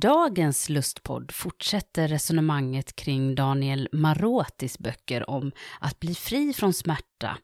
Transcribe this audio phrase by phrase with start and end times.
[0.00, 7.38] Dagens lustpodd fortsätter resonemanget kring Daniel Marotis böcker om att bli fri från smärta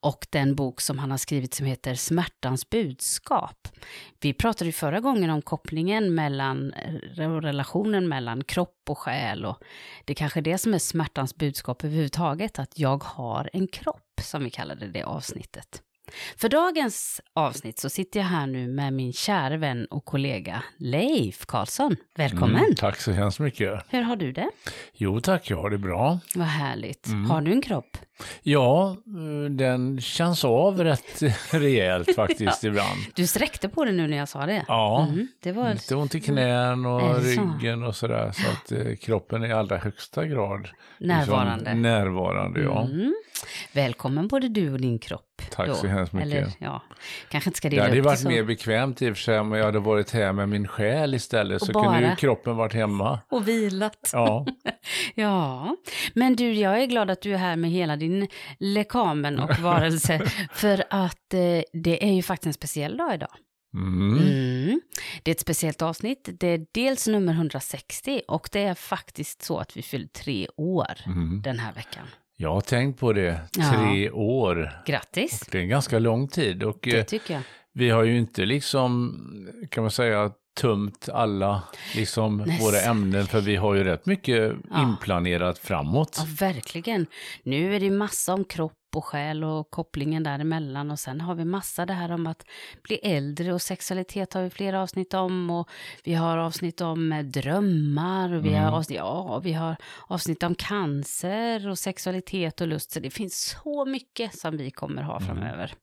[0.00, 3.68] och den bok som han har skrivit som heter Smärtans budskap.
[4.20, 9.58] Vi pratade ju förra gången om kopplingen mellan eh, relationen mellan kropp och själ och
[10.04, 14.20] det är kanske är det som är smärtans budskap överhuvudtaget, att jag har en kropp
[14.22, 15.82] som vi kallade det avsnittet.
[16.36, 21.46] För dagens avsnitt så sitter jag här nu med min kära vän och kollega Leif
[21.46, 21.96] Karlsson.
[22.16, 22.56] Välkommen!
[22.64, 23.80] Mm, tack så hemskt mycket.
[23.88, 24.50] Hur har du det?
[24.94, 26.18] Jo tack, jag har det bra.
[26.34, 27.06] Vad härligt.
[27.06, 27.30] Mm.
[27.30, 27.96] Har du en kropp?
[28.42, 28.96] Ja,
[29.50, 32.68] den känns av rätt rejält faktiskt ja.
[32.68, 32.98] ibland.
[33.14, 34.64] Du sträckte på det nu när jag sa det.
[34.68, 38.32] Ja, mm, det var lite ont i knän och ryggen och sådär.
[38.32, 41.64] Så att eh, kroppen är i allra högsta grad närvarande.
[41.64, 42.82] Liksom, närvarande, ja.
[42.82, 43.14] Mm.
[43.72, 45.42] Välkommen både du och din kropp.
[45.50, 45.74] Tack då.
[45.74, 46.32] så hemskt mycket.
[46.32, 46.82] Eller, ja,
[47.28, 49.52] kanske inte ska dela Det hade upp varit mer bekvämt i och för sig om
[49.52, 51.62] jag hade varit här med min själ istället.
[51.62, 51.84] Och så bara...
[51.84, 53.20] kunde ju kroppen varit hemma.
[53.30, 54.10] Och vilat.
[54.12, 54.46] Ja.
[55.14, 55.76] ja,
[56.14, 58.09] men du, jag är glad att du är här med hela din
[58.58, 60.20] lekamen och varelse.
[60.52, 63.32] för att eh, det är ju faktiskt en speciell dag idag.
[63.74, 64.18] Mm.
[64.18, 64.80] Mm.
[65.22, 66.28] Det är ett speciellt avsnitt.
[66.40, 70.92] Det är dels nummer 160 och det är faktiskt så att vi fyller tre år
[71.06, 71.42] mm.
[71.42, 72.06] den här veckan.
[72.36, 74.12] Jag har tänkt på det, tre ja.
[74.12, 74.82] år.
[74.86, 75.42] Grattis!
[75.42, 76.62] Och det är en ganska lång tid.
[76.62, 77.42] Och, det tycker jag.
[77.72, 79.18] Vi har ju inte liksom,
[79.70, 81.62] kan man säga, tömt alla
[81.94, 84.82] liksom, våra ämnen för vi har ju rätt mycket ja.
[84.82, 86.16] inplanerat framåt.
[86.18, 87.06] Ja, verkligen.
[87.42, 91.44] Nu är det massa om kropp och själ och kopplingen däremellan och sen har vi
[91.44, 92.44] massa det här om att
[92.82, 95.68] bli äldre och sexualitet har vi flera avsnitt om och
[96.04, 98.64] vi har avsnitt om drömmar och vi, mm.
[98.64, 99.76] har, avsnitt, ja, vi har
[100.06, 105.02] avsnitt om cancer och sexualitet och lust så det finns så mycket som vi kommer
[105.02, 105.26] ha mm.
[105.26, 105.64] framöver.
[105.64, 105.76] Mm.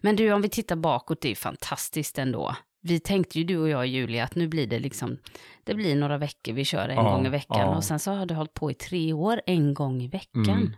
[0.00, 3.68] Men du, om vi tittar bakåt, det är fantastiskt ändå vi tänkte ju du och
[3.68, 5.18] jag Julia att nu blir det liksom,
[5.64, 7.76] det blir några veckor vi kör en ja, gång i veckan ja.
[7.76, 10.48] och sen så har det hållit på i tre år en gång i veckan.
[10.48, 10.76] Mm.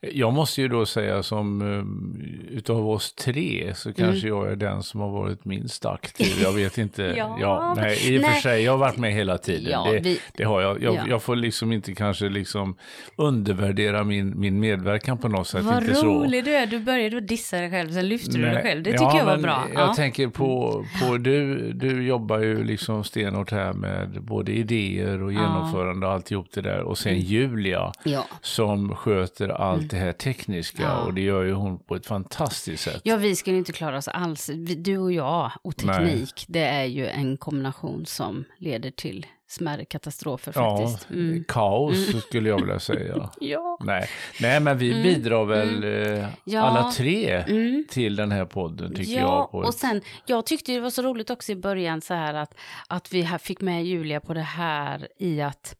[0.00, 4.38] Jag måste ju då säga som uh, utav oss tre så kanske mm.
[4.38, 6.42] jag är den som har varit minst aktiv.
[6.42, 7.02] Jag vet inte.
[7.16, 9.72] ja, ja, nej, I och för sig, jag har varit med hela tiden.
[9.72, 10.82] Ja, det, vi, det, har jag.
[10.82, 11.04] Jag, ja.
[11.08, 12.76] jag, får liksom inte kanske liksom
[13.16, 15.64] undervärdera min, min medverkan på något sätt.
[15.64, 16.50] Vad inte rolig så.
[16.50, 16.66] du är.
[16.66, 18.82] Du började dissa dig själv, sen lyfte du dig själv.
[18.82, 19.64] Det tycker jag var bra.
[19.74, 25.32] Jag tänker på, på du, du jobbar ju liksom stenhårt här med både idéer och
[25.32, 26.80] genomförande och alltihop det där.
[26.80, 27.24] Och sen mm.
[27.24, 27.92] Julia
[28.40, 29.88] som sköter allt mm.
[29.88, 31.00] det här tekniska ja.
[31.00, 33.00] och det gör ju hon på ett fantastiskt sätt.
[33.04, 34.50] Ja, vi skulle inte klara oss alls.
[34.76, 36.46] Du och jag och teknik, Nej.
[36.48, 41.06] det är ju en kombination som leder till smärre katastrofer faktiskt.
[41.10, 41.44] Ja, mm.
[41.48, 42.20] kaos mm.
[42.20, 43.30] skulle jag vilja säga.
[43.40, 43.78] ja.
[43.80, 44.08] Nej.
[44.40, 45.02] Nej, men vi mm.
[45.02, 46.22] bidrar väl mm.
[46.22, 46.60] eh, ja.
[46.60, 47.44] alla tre
[47.88, 49.62] till den här podden tycker ja, jag.
[49.62, 52.54] Ja, och sen, jag tyckte det var så roligt också i början så här att,
[52.88, 55.74] att vi fick med Julia på det här i att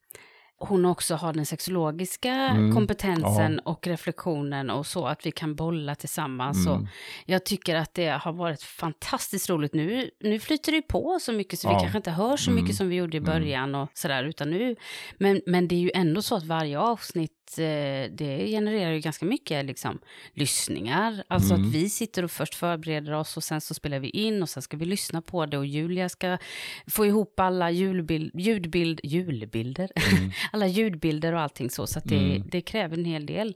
[0.59, 3.71] hon också har den sexologiska mm, kompetensen ja.
[3.71, 6.67] och reflektionen och så att vi kan bolla tillsammans.
[6.67, 6.83] Mm.
[6.83, 6.89] Och
[7.27, 9.75] jag tycker att det har varit fantastiskt roligt.
[9.75, 11.75] Nu, nu flyter det på så mycket så ja.
[11.75, 12.77] vi kanske inte hör så mycket mm.
[12.77, 13.33] som vi gjorde i mm.
[13.33, 14.77] början och sådär, utan nu,
[15.19, 19.26] men, men det är ju ändå så att varje avsnitt Eh, det genererar ju ganska
[19.26, 19.98] mycket liksom,
[20.34, 21.25] lyssningar.
[21.28, 21.66] Alltså mm.
[21.66, 24.62] att vi sitter och först förbereder oss och sen så spelar vi in och sen
[24.62, 26.38] ska vi lyssna på det och Julia ska
[26.86, 30.31] få ihop alla julbild, ljudbild, julbilder, mm.
[30.53, 31.86] alla ljudbilder och allting så.
[31.86, 32.48] Så att det, mm.
[32.50, 33.54] det, kräver en hel del.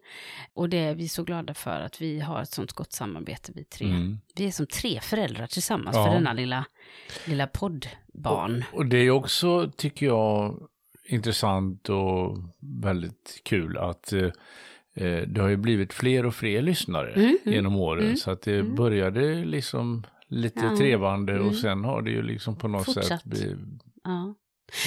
[0.55, 3.65] Och det är vi så glada för att vi har ett sånt gott samarbete vi
[3.65, 3.87] tre.
[3.87, 4.19] Mm.
[4.35, 6.05] Vi är som tre föräldrar tillsammans ja.
[6.05, 6.65] för denna lilla,
[7.25, 8.65] lilla poddbarn.
[8.73, 10.69] Och, och det är också, tycker jag,
[11.05, 12.39] intressant och
[12.83, 14.31] väldigt kul att eh,
[14.95, 18.05] eh, det har ju blivit fler och fler lyssnare mm, mm, genom åren.
[18.05, 18.75] Mm, så att det mm.
[18.75, 21.55] började liksom lite ja, trevande och mm.
[21.55, 23.07] sen har det ju liksom på något Fortsatt.
[23.07, 23.59] sätt blivit,
[24.05, 24.35] ja.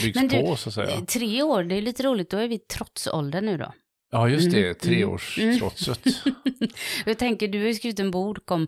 [0.04, 1.06] byggts Men du, på så att säga.
[1.06, 3.74] Tre år, det är lite roligt, då är vi trotsålder nu då.
[4.12, 6.00] Ja, just det, treårstrotset.
[7.06, 8.68] Jag tänker, du har ju skrivit en bok om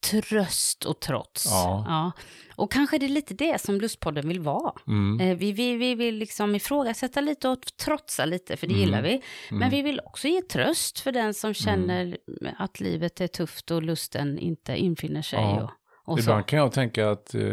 [0.00, 1.46] tröst och trots.
[1.46, 1.84] Ja.
[1.88, 2.12] ja.
[2.56, 4.72] Och kanske det är lite det som Lustpodden vill vara.
[4.86, 5.20] Mm.
[5.20, 8.84] Eh, vi, vi, vi vill liksom ifrågasätta lite och trotsa lite, för det mm.
[8.84, 9.22] gillar vi.
[9.50, 9.70] Men mm.
[9.70, 12.54] vi vill också ge tröst för den som känner mm.
[12.58, 15.38] att livet är tufft och lusten inte infinner sig.
[15.38, 15.72] Ja.
[16.04, 17.52] Och, och Ibland kan jag tänka att eh,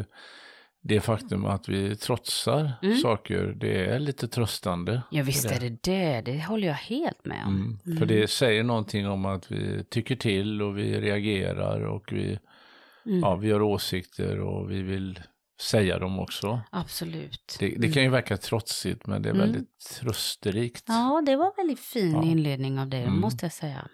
[0.87, 2.97] det faktum att vi trotsar mm.
[2.97, 5.01] saker, det är lite tröstande.
[5.11, 7.55] Ja visst är det det, det håller jag helt med om.
[7.55, 7.79] Mm.
[7.85, 7.97] Mm.
[7.97, 12.39] För det säger någonting om att vi tycker till och vi reagerar och vi,
[13.05, 13.19] mm.
[13.19, 15.19] ja, vi har åsikter och vi vill
[15.61, 16.61] säga dem också.
[16.71, 17.57] Absolut.
[17.59, 18.11] Det, det kan ju mm.
[18.11, 19.45] verka trotsigt men det är mm.
[19.45, 20.83] väldigt trösterikt.
[20.87, 22.23] Ja, det var väldigt fin ja.
[22.23, 23.87] inledning av det, måste jag säga.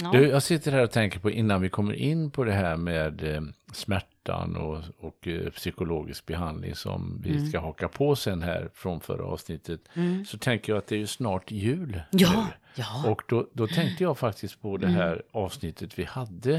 [0.00, 0.10] Ja.
[0.12, 3.34] Du, jag sitter här och tänker på innan vi kommer in på det här med
[3.34, 3.42] eh,
[3.72, 7.46] smärtan och, och eh, psykologisk behandling som vi mm.
[7.46, 9.80] ska haka på sen här från förra avsnittet.
[9.94, 10.24] Mm.
[10.24, 12.02] Så tänker jag att det är ju snart jul.
[12.10, 13.04] Ja, ja.
[13.06, 15.22] Och då, då tänkte jag faktiskt på det här mm.
[15.32, 16.54] avsnittet vi hade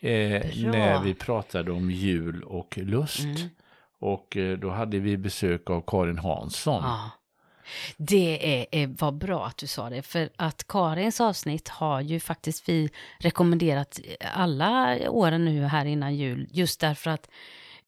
[0.00, 3.24] eh, när vi pratade om jul och lust.
[3.24, 3.48] Mm.
[4.00, 6.82] Och eh, då hade vi besök av Karin Hansson.
[6.82, 7.10] Ja.
[7.96, 12.20] Det är, är, var bra att du sa det, för att Karins avsnitt har ju
[12.20, 14.00] faktiskt vi rekommenderat
[14.34, 17.28] alla åren nu här innan jul, just därför att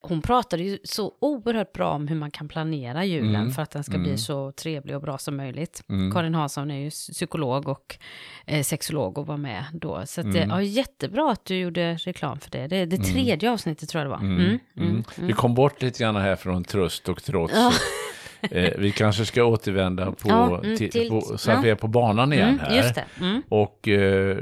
[0.03, 3.53] hon pratade ju så oerhört bra om hur man kan planera julen mm.
[3.53, 4.03] för att den ska mm.
[4.03, 5.83] bli så trevlig och bra som möjligt.
[5.89, 6.13] Mm.
[6.13, 7.99] Karin Hansson är ju psykolog och
[8.47, 10.03] eh, sexolog och var med då.
[10.07, 10.51] Så att, mm.
[10.51, 12.67] ja, jättebra att du gjorde reklam för det.
[12.67, 13.13] Det det mm.
[13.13, 14.59] tredje avsnittet tror jag det var.
[14.77, 15.05] Mm.
[15.17, 17.55] Vi kom bort lite grann här från tröst och trots.
[17.55, 17.73] Ja.
[18.51, 21.61] Eh, vi kanske ska återvända på, ja, mm, till, till, på så att ja.
[21.63, 23.05] vi är på banan igen mm, här.
[23.21, 23.43] Mm.
[23.49, 24.39] Och eh,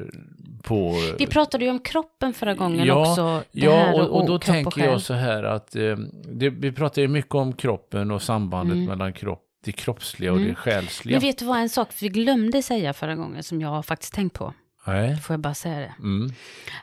[0.62, 0.94] på...
[1.18, 3.42] Vi pratade ju om kroppen förra gången ja, också.
[3.50, 5.96] Ja, och, och, och då tänker jag så här att eh,
[6.32, 8.86] det, vi pratar ju mycket om kroppen och sambandet mm.
[8.86, 10.54] mellan kropp det kroppsliga och det mm.
[10.54, 11.16] själsliga.
[11.16, 14.14] Men vet du vad en sak vi glömde säga förra gången som jag har faktiskt
[14.14, 14.54] tänkt på?
[14.88, 15.16] Nej.
[15.16, 15.94] Får jag bara säga det?
[15.98, 16.32] Mm.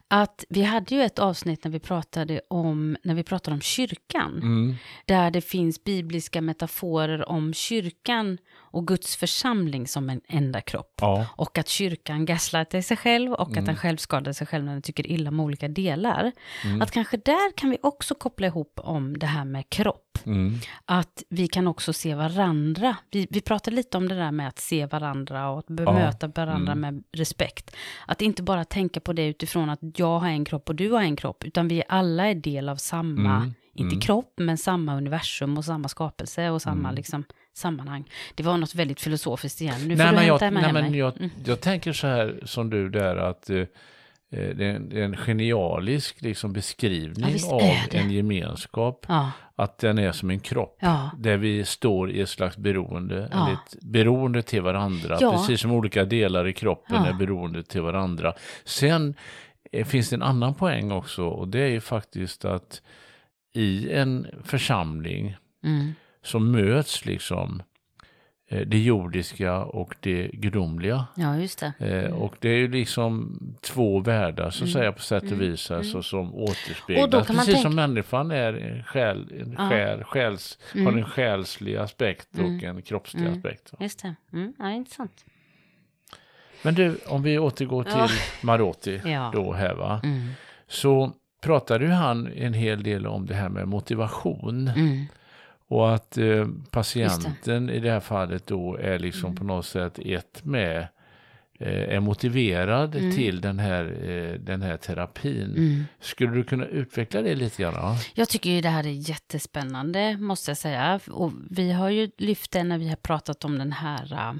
[0.08, 4.40] Att vi hade ju ett avsnitt när vi pratade om, när vi pratade om kyrkan.
[4.42, 4.76] Mm.
[5.06, 10.94] Där det finns bibliska metaforer om kyrkan och Guds församling som en enda kropp.
[11.02, 11.26] Ja.
[11.36, 13.60] Och att kyrkan gaslightar sig själv och mm.
[13.60, 16.32] att den själv skadar sig själv när den tycker illa om olika delar.
[16.64, 16.82] Mm.
[16.82, 20.05] Att kanske där kan vi också koppla ihop om det här med kropp.
[20.26, 20.60] Mm.
[20.86, 22.98] Att vi kan också se varandra.
[23.12, 26.32] Vi, vi pratade lite om det där med att se varandra och att bemöta ja.
[26.36, 26.80] varandra mm.
[26.80, 27.76] med respekt.
[28.08, 31.02] Att inte bara tänka på det utifrån att jag har en kropp och du har
[31.02, 33.54] en kropp, utan vi alla är del av samma, mm.
[33.74, 34.02] inte mm.
[34.02, 36.96] kropp, men samma universum och samma skapelse och samma mm.
[36.96, 37.24] liksom,
[37.54, 38.10] sammanhang.
[38.36, 39.82] Det var något väldigt filosofiskt igen.
[39.88, 41.32] Nu nej, får du hämta jag, nej, men jag, mm.
[41.46, 43.66] jag tänker så här som du där att Eh,
[44.40, 47.62] det är, en, det är en genialisk liksom beskrivning ja, av
[47.92, 49.06] en gemenskap.
[49.08, 49.32] Ja.
[49.56, 50.78] Att den är som en kropp.
[50.80, 51.12] Ja.
[51.18, 53.30] Där vi står i ett slags beroende.
[53.32, 53.52] Ja.
[53.52, 55.18] Ett beroende till varandra.
[55.18, 58.34] Precis som olika delar i kroppen är beroende till varandra.
[58.64, 59.16] Sen
[59.72, 61.26] eh, finns det en annan poäng också.
[61.26, 62.82] Och det är ju faktiskt att
[63.54, 65.94] i en församling mm.
[66.24, 67.75] så möts liksom Eh,
[68.50, 71.06] det jordiska och det gudomliga.
[71.16, 71.74] Ja, just det.
[71.80, 72.14] Eh, mm.
[72.14, 74.74] Och det är ju liksom två världar så att mm.
[74.74, 75.40] säga på sätt och mm.
[75.40, 76.04] vis alltså, mm.
[76.04, 77.28] som återspeglas.
[77.28, 77.62] Precis tänka...
[77.62, 80.86] som människan är en själ, en själ, själs, mm.
[80.86, 82.78] har en själslig aspekt och mm.
[82.78, 83.34] en kroppslig mm.
[83.34, 83.72] aspekt.
[83.80, 84.54] Just det, mm.
[84.60, 85.26] ja, intressant.
[86.62, 88.08] Men du, om vi återgår till ja.
[88.42, 89.32] Marotti ja.
[89.34, 90.02] då här va.
[90.68, 94.72] Så pratade ju han en hel del om det här med motivation.
[95.68, 97.74] Och att eh, patienten det.
[97.74, 99.36] i det här fallet då är liksom mm.
[99.36, 100.88] på något sätt ett med
[101.60, 103.16] eh, är motiverad mm.
[103.16, 105.54] till den här, eh, den här terapin.
[105.58, 105.84] Mm.
[106.00, 107.96] Skulle du kunna utveckla det lite grann?
[108.14, 111.00] Jag tycker ju det här är jättespännande, måste jag säga.
[111.12, 114.34] Och vi har ju lyft det när vi har pratat om den här uh,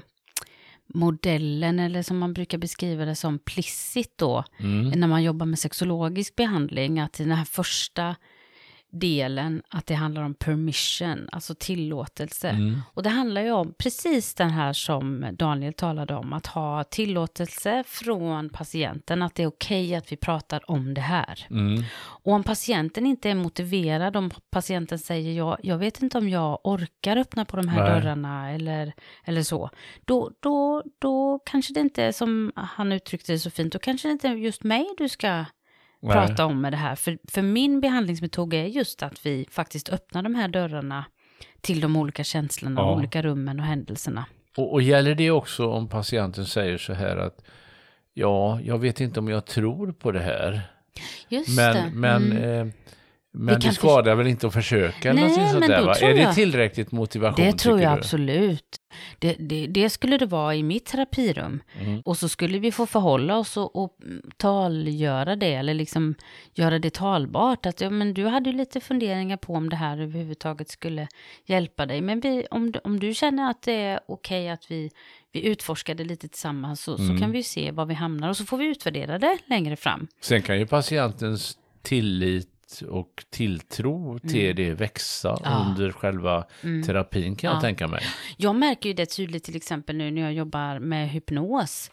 [0.86, 5.00] modellen, eller som man brukar beskriva det som plissit då, mm.
[5.00, 8.16] när man jobbar med sexologisk behandling, att i den här första
[8.92, 12.48] delen att det handlar om permission, alltså tillåtelse.
[12.48, 12.80] Mm.
[12.94, 17.84] Och det handlar ju om precis den här som Daniel talade om, att ha tillåtelse
[17.86, 21.46] från patienten, att det är okej okay att vi pratar om det här.
[21.50, 21.84] Mm.
[21.98, 26.60] Och om patienten inte är motiverad, om patienten säger jag, jag vet inte om jag
[26.64, 27.90] orkar öppna på de här Nej.
[27.90, 28.92] dörrarna eller,
[29.24, 29.70] eller så,
[30.04, 34.08] då, då, då kanske det inte är som han uttryckte det så fint, då kanske
[34.08, 35.44] det inte är just mig du ska
[36.00, 36.12] Nej.
[36.12, 36.94] prata om med det här.
[36.94, 41.04] För, för min behandlingsmetod är just att vi faktiskt öppnar de här dörrarna
[41.60, 42.94] till de olika känslorna, ja.
[42.94, 44.26] olika rummen och händelserna.
[44.56, 47.44] Och, och gäller det också om patienten säger så här att
[48.14, 50.60] ja, jag vet inte om jag tror på det här.
[51.28, 51.90] Just men, det.
[51.94, 52.68] Men, mm.
[52.68, 52.74] eh,
[53.38, 55.12] men det, det skadar väl inte att försöka?
[55.12, 55.94] Nej, sånt där, va?
[55.94, 57.44] Är det tillräckligt motivation?
[57.44, 57.98] Det tror jag du?
[57.98, 58.64] absolut.
[59.18, 61.62] det, det, det, skulle det vara i mitt terapirum.
[61.80, 62.00] Mm.
[62.00, 63.96] Och så skulle vi få förhålla oss och, och
[64.36, 66.14] talgöra det, eller liksom
[66.54, 67.66] göra det talbart.
[67.66, 71.08] Att ja, men du hade ju lite funderingar på om det här överhuvudtaget skulle
[71.44, 72.00] hjälpa dig.
[72.00, 74.90] Men vi, om, om du känner att det är okej okay att vi,
[75.32, 77.08] vi utforskar det lite tillsammans så, mm.
[77.08, 80.08] så kan vi se var vi hamnar och så får vi utvärdera det längre fram.
[80.20, 82.55] Sen kan ju patientens tillit
[82.88, 84.56] och tilltro till mm.
[84.56, 85.66] det växa ja.
[85.68, 86.82] under själva mm.
[86.82, 87.54] terapin kan ja.
[87.54, 88.02] jag tänka mig.
[88.36, 91.90] Jag märker ju det tydligt till exempel nu när jag jobbar med hypnos.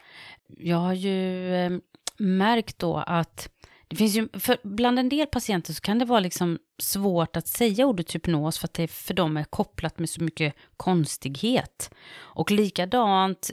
[0.47, 1.71] Jag har ju eh,
[2.17, 3.49] märkt då att
[3.87, 7.47] det finns ju, för bland en del patienter så kan det vara liksom svårt att
[7.47, 11.93] säga ordet hypnos för att det för dem är kopplat med så mycket konstighet.
[12.15, 13.51] Och likadant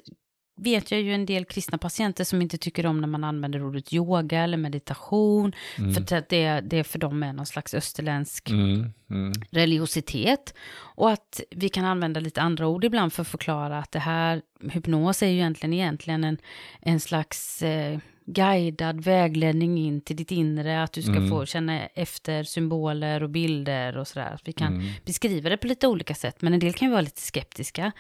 [0.63, 3.93] vet jag ju en del kristna patienter som inte tycker om när man använder ordet
[3.93, 5.53] yoga eller meditation.
[5.79, 5.95] Mm.
[5.95, 8.93] För att det, det för dem är någon slags österländsk mm.
[9.11, 9.33] Mm.
[9.51, 10.55] religiositet.
[10.79, 14.43] Och att vi kan använda lite andra ord ibland för att förklara att det här,
[14.71, 16.39] hypnos är ju egentligen, egentligen en,
[16.81, 17.99] en slags eh,
[18.33, 21.29] guidad vägledning in till ditt inre, att du ska mm.
[21.29, 24.41] få känna efter symboler och bilder och sådär.
[24.45, 24.93] Vi kan mm.
[25.05, 27.93] beskriva det på lite olika sätt, men en del kan ju vara lite skeptiska.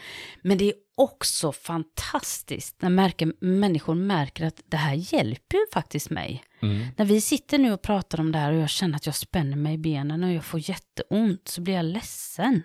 [0.42, 6.10] Men det är också fantastiskt när märker, människor märker att det här hjälper ju faktiskt
[6.10, 6.44] mig.
[6.62, 6.86] Mm.
[6.96, 9.56] När vi sitter nu och pratar om det här och jag känner att jag spänner
[9.56, 12.62] mig i benen och jag får jätteont så blir jag ledsen.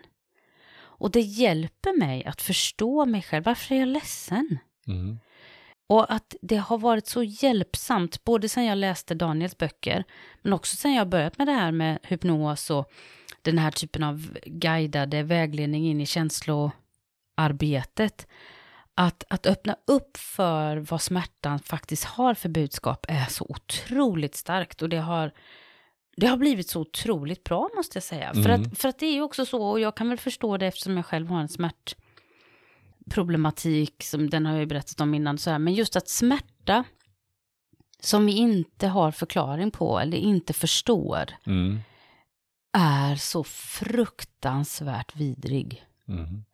[0.97, 3.43] Och det hjälper mig att förstå mig själv.
[3.43, 4.57] Varför är jag ledsen?
[4.87, 5.19] Mm.
[5.87, 10.03] Och att det har varit så hjälpsamt, både sedan jag läste Daniels böcker,
[10.41, 12.91] men också sedan jag börjat med det här med hypnos och
[13.41, 18.27] den här typen av guidade vägledning in i känsloarbetet.
[18.95, 24.81] Att, att öppna upp för vad smärtan faktiskt har för budskap är så otroligt starkt
[24.81, 25.31] och det har,
[26.17, 28.29] det har blivit så otroligt bra måste jag säga.
[28.29, 28.43] Mm.
[28.43, 30.67] För, att, för att det är ju också så, och jag kan väl förstå det
[30.67, 31.95] eftersom jag själv har en smärt
[33.09, 36.83] problematik, som den har jag ju berättat om innan, så här, men just att smärta
[37.99, 41.79] som vi inte har förklaring på eller inte förstår mm.
[42.77, 45.85] är så fruktansvärt vidrig.
[46.07, 46.45] Mm.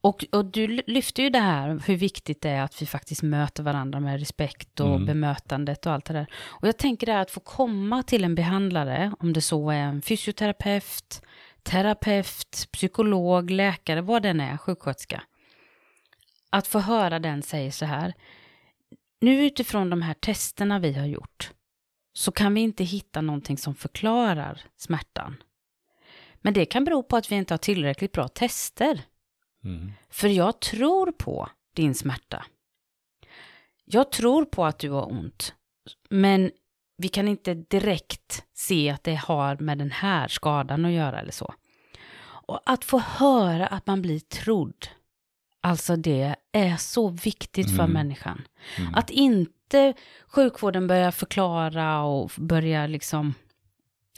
[0.00, 3.62] Och, och, du lyfter ju det här hur viktigt det är att vi faktiskt möter
[3.62, 5.06] varandra med respekt och mm.
[5.06, 6.26] bemötandet och allt det där.
[6.46, 9.76] Och jag tänker det här att få komma till en behandlare, om det så är
[9.76, 11.22] en fysioterapeut,
[11.62, 15.22] terapeut, psykolog, läkare, vad den är, sjuksköterska
[16.50, 18.14] att få höra den säga så här.
[19.20, 21.52] Nu utifrån de här testerna vi har gjort
[22.12, 25.36] så kan vi inte hitta någonting som förklarar smärtan.
[26.40, 29.02] Men det kan bero på att vi inte har tillräckligt bra tester.
[29.64, 29.92] Mm.
[30.10, 32.46] För jag tror på din smärta.
[33.84, 35.54] Jag tror på att du har ont.
[36.10, 36.50] Men
[36.96, 41.32] vi kan inte direkt se att det har med den här skadan att göra eller
[41.32, 41.54] så.
[42.22, 44.88] Och att få höra att man blir trodd
[45.66, 47.76] Alltså det är så viktigt mm.
[47.76, 48.42] för människan.
[48.78, 48.94] Mm.
[48.94, 49.94] Att inte
[50.28, 53.34] sjukvården börjar förklara och börjar liksom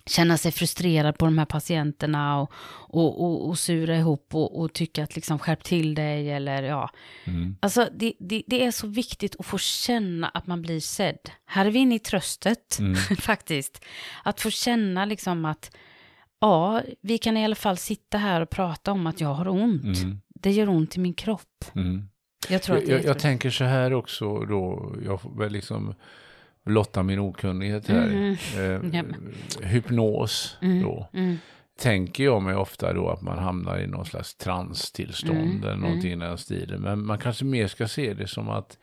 [0.07, 2.53] känna sig frustrerad på de här patienterna och,
[2.89, 6.91] och, och, och sura ihop och, och tycka att liksom skärp till dig eller ja.
[7.25, 7.57] Mm.
[7.61, 11.31] Alltså det, det, det, är så viktigt att få känna att man blir sedd.
[11.47, 12.97] Här är vi inne i tröstet mm.
[13.19, 13.85] faktiskt.
[14.23, 15.77] Att få känna liksom att
[16.41, 19.99] ja, vi kan i alla fall sitta här och prata om att jag har ont.
[20.03, 21.65] Mm det gör ont i min kropp.
[21.75, 22.09] Mm.
[22.49, 25.95] Jag, tror att jag, jag tänker så här också då, jag får väl liksom
[26.65, 28.09] blotta min okunnighet här.
[28.09, 28.37] Mm.
[28.57, 29.05] Eh,
[29.63, 30.83] hypnos mm.
[30.83, 31.09] då.
[31.13, 31.39] Mm.
[31.81, 35.63] Tänker jag mig ofta då att man hamnar i någon slags transtillstånd mm.
[35.63, 36.23] eller någonting mm.
[36.23, 36.81] i den stilen.
[36.81, 38.79] Men man kanske mer ska se det som att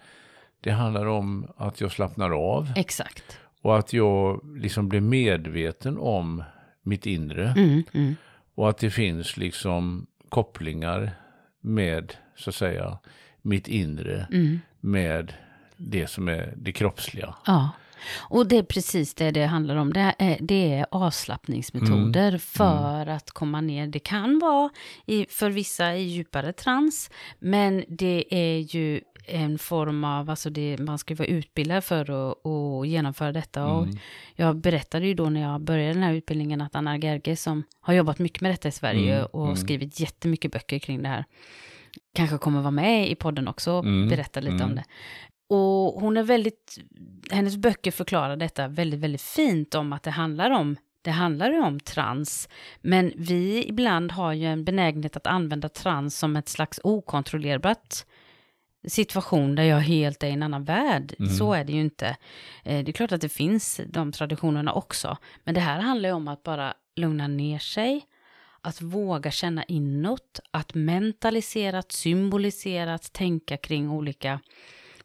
[0.61, 2.73] det handlar om att jag slappnar av.
[2.75, 3.39] Exakt.
[3.61, 6.43] Och att jag liksom blir medveten om
[6.81, 7.53] mitt inre.
[7.57, 8.15] Mm.
[8.55, 11.11] Och att det finns liksom kopplingar
[11.65, 12.97] med, så att säga,
[13.41, 14.59] mitt inre mm.
[14.79, 15.33] med
[15.77, 17.35] det som är det kroppsliga.
[17.45, 17.69] Ja.
[18.17, 19.93] Och det är precis det det handlar om.
[19.93, 22.39] Det är, det är avslappningsmetoder mm.
[22.39, 23.15] för mm.
[23.15, 23.87] att komma ner.
[23.87, 24.69] Det kan vara
[25.05, 30.77] i, för vissa i djupare trans, men det är ju en form av, alltså det,
[30.79, 33.61] man ska vara utbildad för att, att genomföra detta.
[33.61, 33.75] Mm.
[33.75, 33.87] Och
[34.35, 37.93] jag berättade ju då när jag började den här utbildningen att Anna Gerge som har
[37.93, 39.27] jobbat mycket med detta i Sverige mm.
[39.31, 39.55] och mm.
[39.55, 41.25] skrivit jättemycket böcker kring det här,
[42.13, 44.09] kanske kommer vara med i podden också och mm.
[44.09, 44.75] berätta lite om mm.
[44.75, 44.83] det.
[45.47, 46.79] Och hon är väldigt,
[47.31, 51.61] hennes böcker förklarar detta väldigt, väldigt fint om att det handlar om det handlar ju
[51.61, 52.49] om trans,
[52.81, 57.95] men vi ibland har ju en benägenhet att använda trans som ett slags okontrollerbart
[58.87, 61.15] situation där jag helt är i en annan värld.
[61.19, 61.31] Mm.
[61.31, 62.07] Så är det ju inte.
[62.63, 66.15] Eh, det är klart att det finns de traditionerna också, men det här handlar ju
[66.15, 68.05] om att bara lugna ner sig,
[68.61, 74.39] att våga känna inåt, att mentalisera, att symbolisera, att tänka kring olika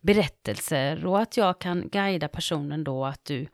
[0.01, 3.47] berättelser och att jag kan guida personen då att du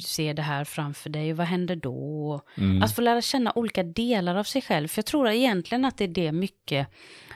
[0.00, 2.40] ser det här framför dig, vad händer då?
[2.56, 2.82] Mm.
[2.82, 6.04] Att få lära känna olika delar av sig själv, för jag tror egentligen att det
[6.04, 6.88] är det mycket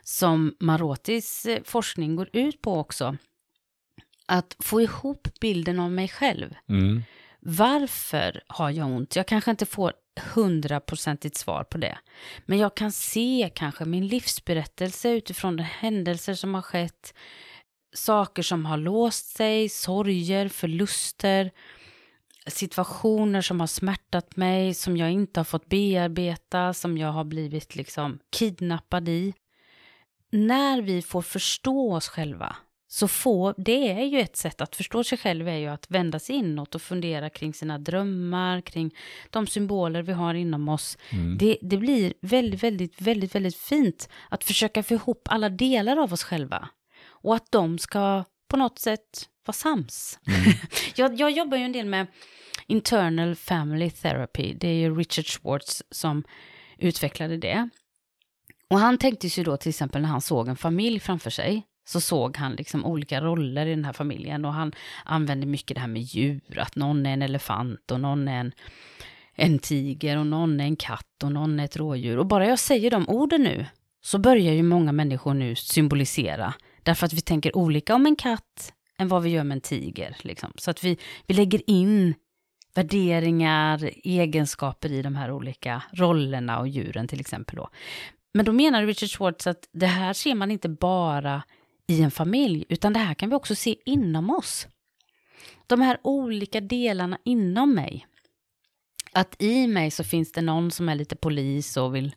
[0.02, 3.16] som Marotis eh, forskning går ut på också.
[4.26, 6.54] Att få ihop bilden av mig själv.
[6.68, 7.02] Mm.
[7.40, 9.16] Varför har jag ont?
[9.16, 9.92] Jag kanske inte får
[10.34, 11.98] hundraprocentigt svar på det.
[12.46, 17.14] Men jag kan se kanske min livsberättelse utifrån de händelser som har skett,
[17.94, 21.50] saker som har låst sig, sorger, förluster,
[22.46, 27.76] situationer som har smärtat mig, som jag inte har fått bearbeta, som jag har blivit
[27.76, 29.34] liksom kidnappad i.
[30.30, 32.56] När vi får förstå oss själva,
[32.88, 36.18] så få, det är ju ett sätt att förstå sig själv är ju att vända
[36.18, 38.94] sig inåt och fundera kring sina drömmar, kring
[39.30, 40.98] de symboler vi har inom oss.
[41.10, 41.38] Mm.
[41.38, 46.12] Det, det blir väldigt, väldigt, väldigt, väldigt fint att försöka få ihop alla delar av
[46.12, 46.68] oss själva.
[47.04, 50.18] Och att de ska på något sätt vara sams.
[50.26, 50.40] Mm.
[50.94, 52.06] jag, jag jobbar ju en del med
[52.66, 54.54] internal family therapy.
[54.54, 56.24] Det är ju Richard Schwartz som
[56.78, 57.68] utvecklade det.
[58.70, 62.00] Och han tänkte sig då till exempel när han såg en familj framför sig så
[62.00, 64.72] såg han liksom olika roller i den här familjen och han
[65.04, 68.52] använde mycket det här med djur, att någon är en elefant och någon är en,
[69.34, 72.18] en tiger och någon är en katt och någon är ett rådjur.
[72.18, 73.66] Och bara jag säger de orden nu
[74.02, 78.72] så börjar ju många människor nu symbolisera, därför att vi tänker olika om en katt
[79.02, 80.16] än vad vi gör med en tiger.
[80.20, 80.52] Liksom.
[80.56, 82.14] Så att vi, vi lägger in
[82.74, 87.56] värderingar, egenskaper i de här olika rollerna och djuren till exempel.
[87.56, 87.68] Då.
[88.34, 91.42] Men då menar Richard Schwartz att det här ser man inte bara
[91.86, 94.66] i en familj, utan det här kan vi också se inom oss.
[95.66, 98.06] De här olika delarna inom mig.
[99.12, 102.14] Att i mig så finns det någon som är lite polis och vill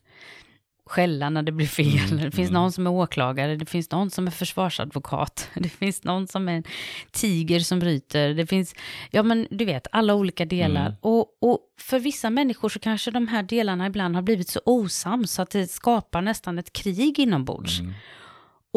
[0.86, 2.12] skälla när det blir fel.
[2.12, 2.62] Mm, det finns mm.
[2.62, 6.54] någon som är åklagare, det finns någon som är försvarsadvokat, det finns någon som är
[6.54, 6.63] en
[7.12, 8.75] tiger som bryter, det finns,
[9.12, 10.86] ja men du vet, alla olika delar.
[10.86, 10.98] Mm.
[11.01, 15.32] Och, och för vissa människor så kanske de här delarna ibland har blivit så osams
[15.32, 17.80] så att det skapar nästan ett krig inombords.
[17.80, 17.94] Mm.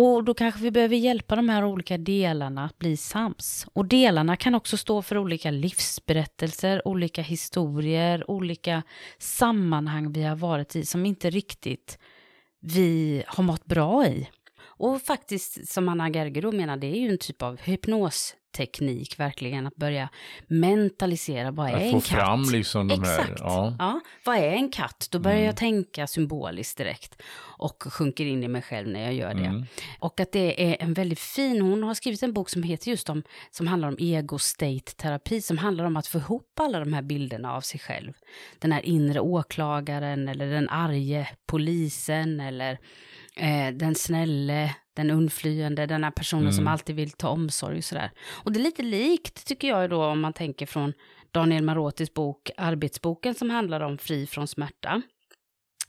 [0.00, 3.66] Och då kanske vi behöver hjälpa de här olika delarna att bli sams.
[3.72, 8.82] Och delarna kan också stå för olika livsberättelser, olika historier, olika
[9.18, 11.98] sammanhang vi har varit i som inte riktigt
[12.60, 14.28] vi har mått bra i.
[14.60, 19.18] Och faktiskt, som Anna Gerger då menar, det är ju en typ av hypnos hypnosteknik
[19.18, 20.08] verkligen, att börja
[20.48, 22.04] mentalisera, vad är att en katt?
[22.04, 23.28] Få fram liksom de Exakt.
[23.28, 23.76] här, ja.
[23.78, 24.00] ja.
[24.24, 25.08] Vad är en katt?
[25.10, 25.46] Då börjar mm.
[25.46, 27.22] jag tänka symboliskt direkt
[27.58, 29.44] och sjunker in i mig själv när jag gör det.
[29.44, 29.66] Mm.
[30.00, 33.08] Och att det är en väldigt fin, hon har skrivit en bok som heter just
[33.10, 37.52] om, som handlar om ego-state-terapi, som handlar om att få ihop alla de här bilderna
[37.52, 38.12] av sig själv.
[38.58, 42.78] Den här inre åklagaren eller den arge polisen eller
[43.36, 46.52] eh, den snälle, den undflyende, den här personen mm.
[46.52, 48.10] som alltid vill ta omsorg och sådär.
[48.44, 50.92] Och det är lite likt tycker jag då om man tänker från
[51.32, 55.02] Daniel Marotis bok Arbetsboken som handlar om fri från smärta.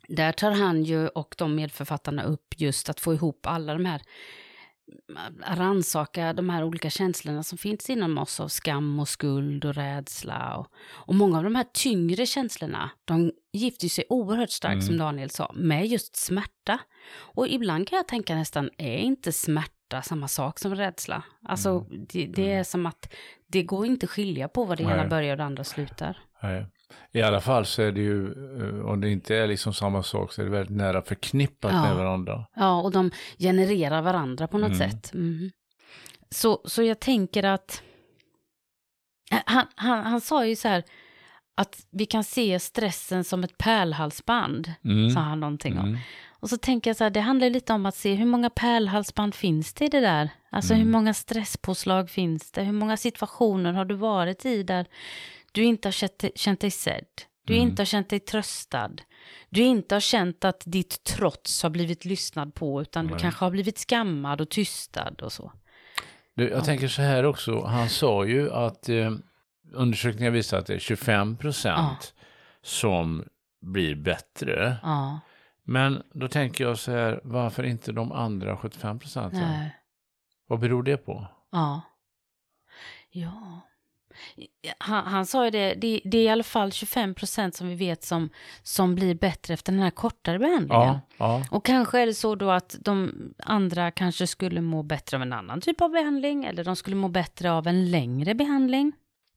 [0.08, 4.02] Där tar han ju och de medförfattarna upp just att få ihop alla de här
[5.43, 10.58] rannsaka de här olika känslorna som finns inom oss av skam och skuld och rädsla.
[10.58, 14.86] Och, och många av de här tyngre känslorna, de gifter sig oerhört starkt, mm.
[14.86, 16.80] som Daniel sa, med just smärta.
[17.17, 21.23] Och ibland kan jag tänka nästan, är inte smärta samma sak som rädsla?
[21.43, 22.06] Alltså, mm.
[22.10, 22.65] det, det, är mm.
[22.65, 23.13] som att
[23.47, 26.17] det går inte att skilja på vad det ena börjar och det andra slutar.
[26.43, 26.65] Nej.
[27.12, 28.25] I alla fall så är det ju,
[28.62, 31.82] eh, om det inte är liksom samma sak, så är det väldigt nära förknippat ja.
[31.82, 32.45] med varandra.
[32.56, 34.89] Ja, och de genererar varandra på något mm.
[34.89, 35.13] sätt.
[35.13, 35.52] Mm.
[36.32, 37.84] Så, så jag tänker att,
[39.32, 40.84] eh, han, han, han sa ju så här,
[41.56, 45.10] att vi kan se stressen som ett pärlhalsband, mm.
[45.10, 45.88] sa han någonting om.
[45.88, 45.99] Mm.
[46.41, 49.36] Och så tänker jag så här, det handlar lite om att se hur många pärlhalsband
[49.36, 50.30] finns det i det där?
[50.49, 50.91] Alltså hur mm.
[50.91, 52.63] många stresspåslag finns det?
[52.63, 54.86] Hur många situationer har du varit i där
[55.52, 57.06] du inte har känt, känt dig sedd,
[57.46, 57.68] du mm.
[57.68, 58.92] inte har känt dig tröstad,
[59.50, 63.14] du inte har känt att ditt trots har blivit lyssnad på, utan Nej.
[63.14, 65.52] du kanske har blivit skammad och tystad och så.
[66.34, 66.66] Du, jag ja.
[66.66, 69.12] tänker så här också, han sa ju att eh,
[69.74, 72.24] undersökningar visar att det är 25 procent ja.
[72.62, 73.26] som
[73.62, 74.78] blir bättre.
[74.84, 75.20] Ja.
[75.64, 79.70] Men då tänker jag så här, varför inte de andra 75 procenten?
[80.48, 81.28] Vad beror det på?
[81.52, 81.82] Ja.
[83.12, 83.62] Ja.
[84.78, 87.76] Han, han sa ju det, det, det, är i alla fall 25 procent som vi
[87.76, 88.30] vet som,
[88.64, 90.84] som blir bättre efter den här kortare behandlingen.
[90.84, 91.44] Ja, ja.
[91.52, 95.34] Och kanske är det så då att de andra kanske skulle må bättre av en
[95.34, 98.92] annan typ av behandling, eller de skulle må bättre av en längre behandling.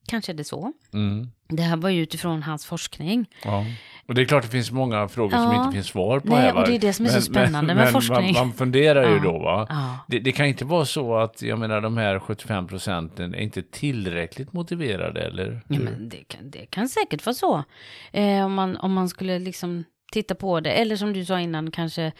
[0.07, 0.73] Kanske är det så.
[0.93, 1.31] Mm.
[1.47, 3.29] Det här var ju utifrån hans forskning.
[3.43, 3.65] Ja.
[4.07, 5.43] Och det är klart det finns många frågor ja.
[5.43, 6.55] som inte finns svar på Nej, här.
[6.55, 8.33] Och det är det som är men, så spännande men, med men forskning.
[8.33, 9.65] Man, man funderar ju då va.
[9.69, 9.99] Ja.
[10.07, 13.63] Det, det, kan inte vara så att, jag menar de här 75 procenten är inte
[13.63, 15.61] tillräckligt motiverade eller?
[15.67, 17.63] Ja, men det kan, det kan säkert vara så.
[18.11, 21.71] Eh, om, man, om man skulle liksom titta på det, eller som du sa innan,
[21.71, 22.11] kanske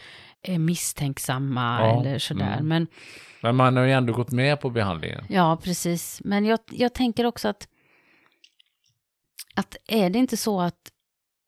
[0.42, 2.00] är misstänksamma ja.
[2.00, 2.52] eller sådär.
[2.52, 2.68] Mm.
[2.68, 2.86] Men,
[3.40, 5.24] men man har ju ändå gått med på behandlingen.
[5.28, 6.20] Ja, precis.
[6.24, 7.68] Men jag, jag tänker också att,
[9.54, 10.93] att är det inte så att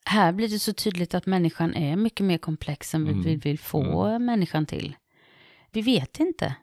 [0.09, 3.23] här blir det så tydligt att människan är mycket mer komplex än mm.
[3.23, 4.25] vi vill få mm.
[4.25, 4.97] människan till.
[5.73, 6.55] Vi vet inte.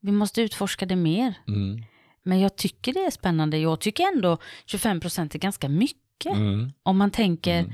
[0.00, 1.34] Vi måste utforska det mer.
[1.48, 1.82] Mm.
[2.22, 3.58] Men jag tycker det är spännande.
[3.58, 6.36] Jag tycker ändå 25 procent är ganska mycket.
[6.36, 6.72] Mm.
[6.82, 7.72] Om man tänker, mm.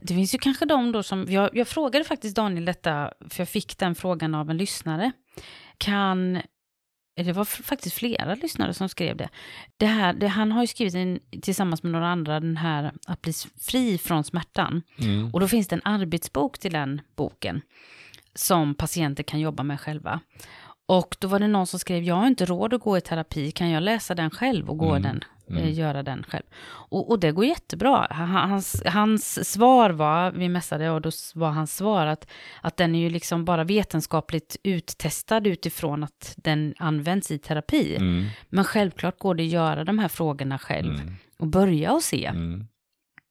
[0.00, 3.48] det finns ju kanske de då som, jag, jag frågade faktiskt Daniel detta, för jag
[3.48, 5.12] fick den frågan av en lyssnare.
[5.78, 6.42] Kan
[7.24, 9.28] det var faktiskt flera lyssnare som skrev det.
[9.76, 13.22] det, här, det han har ju skrivit in, tillsammans med några andra den här att
[13.22, 14.82] bli fri från smärtan.
[14.98, 15.34] Mm.
[15.34, 17.62] Och då finns det en arbetsbok till den boken
[18.34, 20.20] som patienter kan jobba med själva.
[20.86, 23.50] Och då var det någon som skrev, jag har inte råd att gå i terapi,
[23.50, 25.02] kan jag läsa den själv och gå mm.
[25.02, 25.62] den Mm.
[25.62, 26.44] Eh, göra den själv.
[26.66, 28.06] Och, och, det går jättebra.
[28.10, 32.26] Hans, hans svar var, vi mässade och då var hans svar att,
[32.60, 37.96] att den är ju liksom bara vetenskapligt uttestad utifrån att den används i terapi.
[37.96, 38.26] Mm.
[38.48, 41.14] Men självklart går det att göra de här frågorna själv mm.
[41.38, 42.26] och börja och se.
[42.26, 42.66] Mm.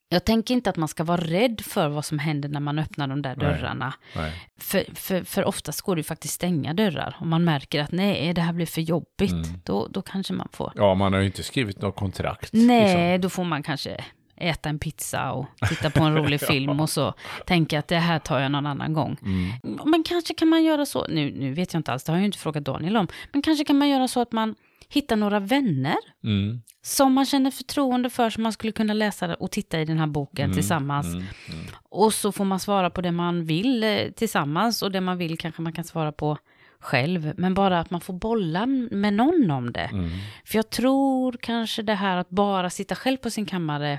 [0.08, 3.08] Jag tänker inte att man ska vara rädd för vad som händer när man öppnar
[3.08, 3.94] de där dörrarna.
[4.16, 4.32] Nej.
[4.58, 7.16] För, för, för oftast går det ju faktiskt stänga dörrar.
[7.20, 9.60] Om man märker att nej, det här blir för jobbigt, mm.
[9.64, 10.72] då, då kanske man får...
[10.74, 12.50] Ja, man har ju inte skrivit något kontrakt.
[12.52, 13.20] Nej, liksom.
[13.20, 14.04] då får man kanske
[14.36, 17.14] äta en pizza och titta på en rolig film och så
[17.46, 19.16] tänka att det här tar jag någon annan gång.
[19.22, 19.80] Mm.
[19.84, 22.22] Men kanske kan man göra så, nu, nu vet jag inte alls, det har jag
[22.22, 24.54] ju inte frågat Daniel om, men kanske kan man göra så att man
[24.88, 26.62] hitta några vänner mm.
[26.82, 30.06] som man känner förtroende för, som man skulle kunna läsa och titta i den här
[30.06, 30.54] boken mm.
[30.54, 31.06] tillsammans.
[31.06, 31.18] Mm.
[31.18, 31.66] mm.
[31.82, 35.38] Och så får man svara på det man vill eh, tillsammans och det man vill
[35.38, 36.38] kanske man kan svara på
[36.78, 39.90] själv, men bara att man får bolla med någon om det.
[39.92, 40.10] Mm.
[40.44, 43.98] För jag tror kanske det här att bara sitta själv på sin kammare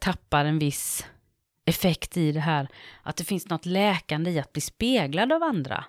[0.00, 1.06] tappar en viss
[1.64, 2.68] effekt i det här,
[3.02, 5.84] att det finns något läkande i att bli speglad av andra.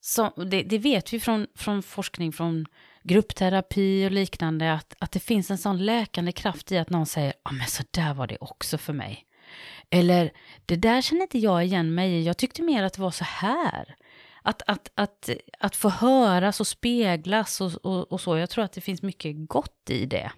[0.00, 2.66] Så det, det vet vi från, från forskning från
[3.02, 7.32] gruppterapi och liknande, att, att det finns en sån läkande kraft i att någon säger,
[7.44, 9.24] ja men så där var det också för mig.
[9.90, 10.30] Eller,
[10.66, 13.24] det där känner inte jag igen mig i, jag tyckte mer att det var så
[13.24, 13.96] här.
[14.42, 18.72] Att, att, att, att få höras och speglas och, och, och så, jag tror att
[18.72, 20.32] det finns mycket gott i det.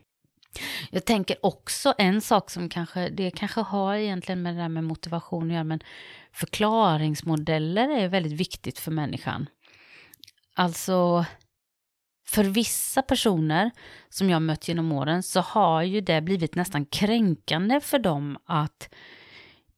[0.91, 4.85] Jag tänker också en sak som kanske, det kanske har egentligen med det där med
[4.85, 5.81] motivation att göra, men
[6.33, 9.49] förklaringsmodeller är väldigt viktigt för människan.
[10.55, 11.25] Alltså,
[12.31, 13.71] för vissa personer
[14.09, 18.95] som jag mött genom åren så har ju det blivit nästan kränkande för dem att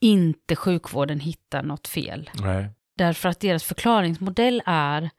[0.01, 2.31] inte sjukvården hittar något fel.
[2.35, 2.69] Nej.
[2.97, 5.11] Därför att deras förklaringsmodell är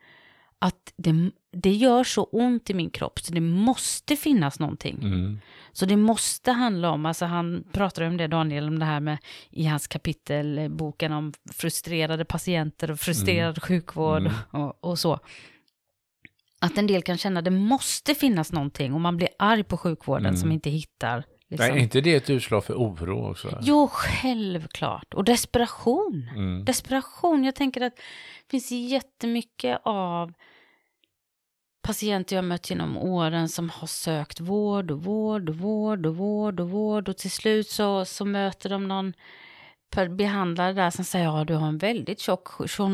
[0.60, 5.00] att det, det gör så ont i min kropp så det måste finnas någonting.
[5.04, 5.40] Mm.
[5.72, 9.18] Så det måste handla om, alltså han pratar om det Daniel, om det här med
[9.50, 13.62] i hans kapitel, boken om frustrerade patienter och frustrerad mm.
[13.62, 14.34] sjukvård mm.
[14.52, 15.20] Och, och så
[16.64, 19.78] att en del kan känna att det måste finnas någonting och man blir arg på
[19.78, 20.38] sjukvården mm.
[20.38, 21.24] som inte hittar.
[21.50, 21.68] Liksom.
[21.68, 23.60] Nej, är inte det ett utslag för oro också?
[23.62, 25.14] Jo, självklart.
[25.14, 26.30] Och desperation.
[26.36, 26.66] Mm.
[26.66, 27.44] Desperation.
[27.44, 30.34] Jag tänker att det finns jättemycket av
[31.82, 36.60] patienter jag mött genom åren som har sökt vård och vård och vård och vård
[36.60, 39.14] och vård och till slut så, så möter de någon
[39.96, 42.48] behandlare där som säger ja du har en väldigt tjock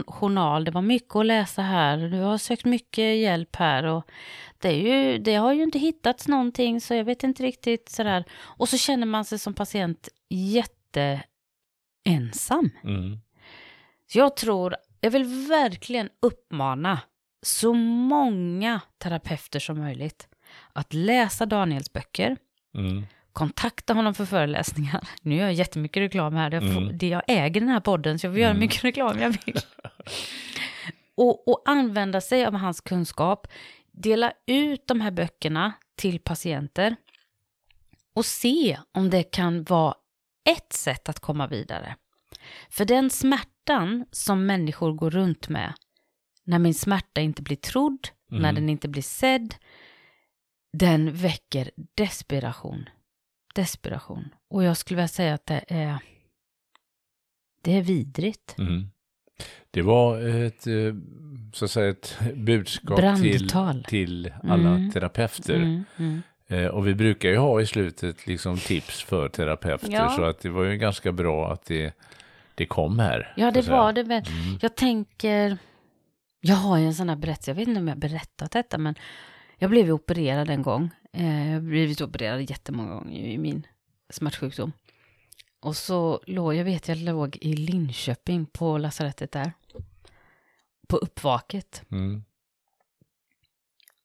[0.07, 4.09] journal, det var mycket att läsa här, du har sökt mycket hjälp här och
[4.57, 8.25] det, är ju, det har ju inte hittats någonting så jag vet inte riktigt sådär.
[8.41, 12.69] Och så känner man sig som patient jätteensam.
[12.83, 13.19] Mm.
[14.11, 16.99] Så jag tror, jag vill verkligen uppmana
[17.41, 20.27] så många terapeuter som möjligt
[20.73, 22.37] att läsa Daniels böcker.
[22.75, 23.05] Mm
[23.39, 25.07] kontakta honom för föreläsningar.
[25.21, 26.97] Nu gör jag jättemycket reklam här, jag, får, mm.
[26.97, 28.59] det, jag äger den här podden så jag får göra mm.
[28.59, 29.59] mycket reklam jag vill.
[31.15, 33.47] och, och använda sig av hans kunskap,
[33.91, 36.95] dela ut de här böckerna till patienter
[38.15, 39.93] och se om det kan vara
[40.49, 41.95] ett sätt att komma vidare.
[42.69, 45.73] För den smärtan som människor går runt med,
[46.43, 48.41] när min smärta inte blir trodd, mm.
[48.41, 49.55] när den inte blir sedd,
[50.73, 52.89] den väcker desperation
[53.59, 54.29] desperation.
[54.49, 55.97] Och jag skulle vilja säga att det är,
[57.61, 58.55] det är vidrigt.
[58.59, 58.89] Mm.
[59.71, 60.93] Det var ett, eh,
[61.53, 63.49] så att säga, ett budskap till,
[63.87, 64.91] till alla mm.
[64.91, 65.55] terapeuter.
[65.55, 65.83] Mm.
[65.97, 66.21] Mm.
[66.47, 70.09] Eh, och vi brukar ju ha i slutet liksom tips för terapeuter, ja.
[70.09, 71.93] så att det var ju ganska bra att det,
[72.55, 73.33] det kom här.
[73.35, 74.01] Ja, det var det.
[74.01, 74.23] Mm.
[74.61, 75.57] Jag tänker,
[76.41, 78.95] jag har ju en sån här berättelse, jag vet inte om jag berättat detta, men
[79.57, 80.89] jag blev opererad en gång.
[81.11, 83.67] Eh, blivit opererad jättemånga gånger i min
[84.09, 84.71] smärtsjukdom.
[85.59, 89.53] Och så låg, jag vet jag låg i Linköping på lasarettet där.
[90.87, 91.83] På uppvaket.
[91.91, 92.23] Mm.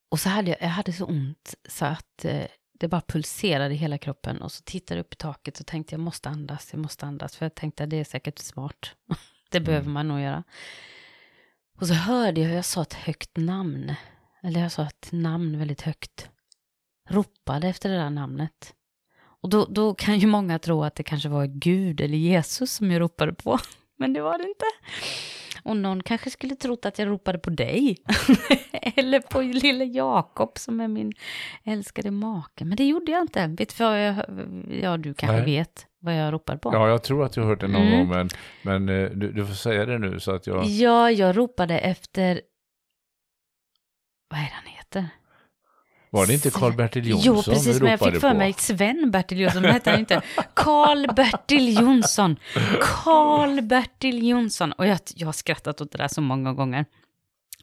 [0.08, 3.76] Och så hade jag, jag hade så ont så att eh, det bara pulserade i
[3.76, 4.42] hela kroppen.
[4.42, 7.36] Och så tittade jag upp i taket och tänkte jag måste andas, jag måste andas.
[7.36, 8.94] För jag tänkte att det är säkert smart.
[9.50, 9.66] det mm.
[9.66, 10.44] behöver man nog göra.
[11.78, 13.94] Och så hörde jag hur jag sa ett högt namn.
[14.42, 16.30] Eller jag sa ett namn väldigt högt.
[17.08, 18.74] Ropade efter det där namnet.
[19.44, 22.90] Och då, då kan ju många tro att det kanske var Gud eller Jesus som
[22.90, 23.58] jag ropade på.
[23.98, 24.64] Men det var det inte.
[25.62, 27.96] Och någon kanske skulle trott att jag ropade på dig.
[28.96, 31.12] Eller på lille Jakob som är min
[31.64, 32.64] älskade make.
[32.64, 33.46] Men det gjorde jag inte.
[33.46, 34.16] Vet du vad jag,
[34.82, 35.44] ja du kanske Nej.
[35.44, 36.70] vet vad jag ropade på?
[36.72, 37.98] Ja, jag tror att jag har hört det någon mm.
[37.98, 38.28] gång, men,
[38.62, 40.64] men eh, du, du, får säga det nu så att jag...
[40.64, 42.40] Ja, jag ropade efter...
[44.28, 45.08] Vad är det han heter?
[46.14, 49.70] Var det inte Karl-Bertil Jonsson Jo, precis, men jag fick för mig Sven-Bertil Jonsson, men
[49.72, 50.22] hette han inte.
[50.54, 52.36] Karl-Bertil Jonsson.
[52.80, 54.72] Karl-Bertil Jonsson.
[54.72, 56.84] Och jag, jag har skrattat åt det där så många gånger.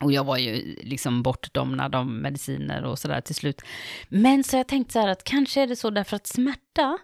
[0.02, 3.62] Och jag var ju liksom bortdomnad av mediciner och sådär till slut.
[4.10, 6.98] Men så jag tänkte så här att kanske är det så därför att smärta,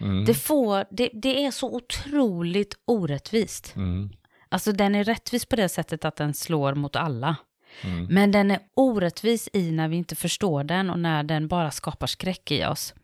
[0.00, 0.24] mm.
[0.24, 3.76] det, får, det, det, är så otroligt orättvist.
[3.76, 4.10] Mm.
[4.48, 7.36] Alltså den är rättvis på det sättet att den slår mot alla.
[7.84, 8.06] Mm.
[8.10, 12.06] Men den är orättvis i när vi inte förstår den och när den bara skapar
[12.06, 12.94] skräck i oss.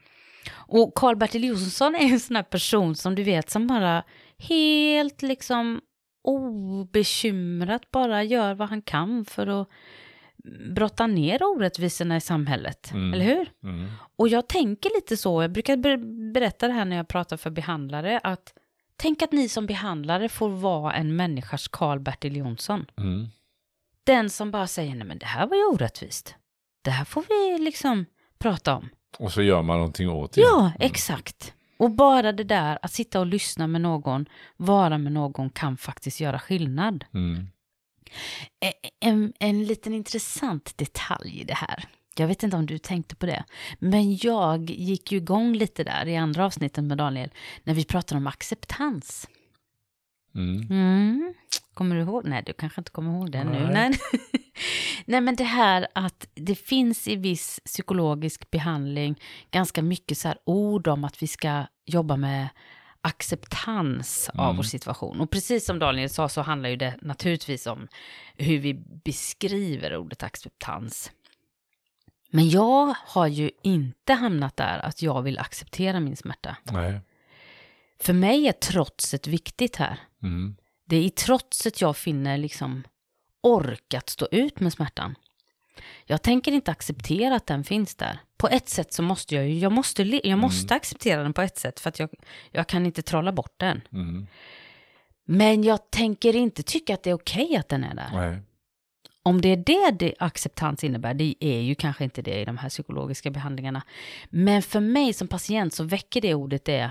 [0.50, 4.02] Och Karl-Bertil Jonsson är en sån här person som du vet som bara
[4.38, 5.80] helt liksom
[6.24, 9.68] obekymrat bara gör vad han kan för att
[10.74, 12.90] brotta ner orättvisorna i samhället.
[12.92, 13.14] Mm.
[13.14, 13.50] Eller hur?
[13.62, 13.90] Mm.
[14.16, 15.76] Och jag tänker lite så, jag brukar
[16.32, 18.52] berätta det här när jag pratar för behandlare, att
[18.96, 22.86] tänk att ni som behandlare får vara en människas Karl-Bertil Jonsson.
[22.98, 23.26] Mm.
[24.08, 26.34] Den som bara säger, nej men det här var ju orättvist.
[26.82, 28.04] Det här får vi liksom
[28.38, 28.88] prata om.
[29.18, 30.40] Och så gör man någonting åt det.
[30.40, 30.72] Ja, mm.
[30.80, 31.54] exakt.
[31.78, 36.20] Och bara det där att sitta och lyssna med någon, vara med någon kan faktiskt
[36.20, 37.04] göra skillnad.
[37.14, 37.46] Mm.
[39.00, 41.84] En, en liten intressant detalj i det här.
[42.16, 43.44] Jag vet inte om du tänkte på det.
[43.78, 47.30] Men jag gick ju igång lite där i andra avsnittet med Daniel.
[47.64, 49.28] När vi pratade om acceptans.
[50.38, 50.66] Mm.
[50.70, 51.34] Mm.
[51.74, 52.24] Kommer du ihåg?
[52.24, 53.60] Nej, du kanske inte kommer ihåg det Nej.
[53.60, 53.72] nu.
[53.72, 53.92] Nej.
[55.04, 59.20] Nej, men det här att det finns i viss psykologisk behandling
[59.50, 62.48] ganska mycket så här ord om att vi ska jobba med
[63.00, 64.46] acceptans mm.
[64.46, 65.20] av vår situation.
[65.20, 67.88] Och precis som Daniel sa så handlar ju det naturligtvis om
[68.36, 68.74] hur vi
[69.04, 71.12] beskriver ordet acceptans.
[72.30, 76.56] Men jag har ju inte hamnat där att jag vill acceptera min smärta.
[76.62, 77.00] Nej.
[78.00, 79.98] För mig är trotset viktigt här.
[80.22, 80.56] Mm.
[80.84, 82.82] Det är i trotset jag finner liksom
[83.42, 85.14] orkat stå ut med smärtan.
[86.04, 88.20] Jag tänker inte acceptera att den finns där.
[88.36, 90.38] På ett sätt så måste jag ju, jag måste, jag mm.
[90.38, 90.76] måste mm.
[90.76, 92.10] acceptera den på ett sätt för att jag,
[92.50, 93.80] jag kan inte trolla bort den.
[93.92, 94.26] Mm.
[95.24, 98.10] Men jag tänker inte tycka att det är okej okay att den är där.
[98.12, 98.42] Nej.
[99.22, 102.58] Om det är det, det acceptans innebär, det är ju kanske inte det i de
[102.58, 103.82] här psykologiska behandlingarna.
[104.30, 106.90] Men för mig som patient så väcker det ordet det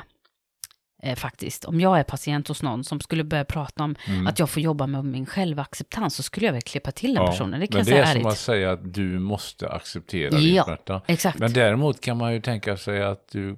[1.03, 1.65] eh, faktiskt.
[1.65, 4.27] Om jag är patient hos någon som skulle börja prata om mm.
[4.27, 7.31] att jag får jobba med min självacceptans så skulle jag väl klippa till den ja,
[7.31, 7.59] personen.
[7.59, 8.21] Det kan men det är ärligt.
[8.21, 11.01] som att säga att du måste acceptera ja, din smärta.
[11.07, 11.39] Exakt.
[11.39, 13.57] Men däremot kan man ju tänka sig att du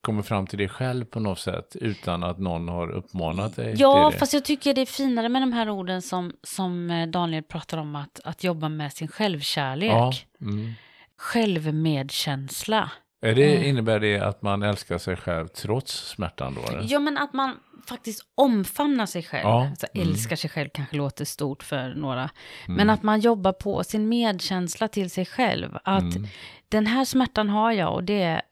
[0.00, 4.12] kommer fram till det själv på något sätt utan att någon har uppmanat dig Ja,
[4.18, 7.78] fast jag tycker det är finare med de här orden som, som eh, Daniel pratar
[7.78, 9.90] om, att, att jobba med sin självkärlek.
[9.90, 10.72] Ja, mm.
[11.16, 12.90] Självmedkänsla.
[13.20, 13.68] Är det, mm.
[13.68, 16.72] Innebär det att man älskar sig själv trots smärtan då?
[16.72, 16.86] Eller?
[16.92, 19.48] Ja, men att man faktiskt omfamnar sig själv.
[19.48, 19.68] Ja.
[19.68, 20.08] Alltså, mm.
[20.08, 22.20] Älskar sig själv kanske låter stort för några.
[22.20, 22.76] Mm.
[22.76, 25.78] Men att man jobbar på sin medkänsla till sig själv.
[25.84, 26.26] Att mm.
[26.68, 28.42] den här smärtan har jag och det är,